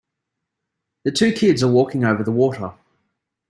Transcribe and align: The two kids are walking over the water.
The 1.03 1.11
two 1.11 1.31
kids 1.31 1.61
are 1.61 1.71
walking 1.71 2.05
over 2.05 2.23
the 2.23 2.31
water. 2.31 2.73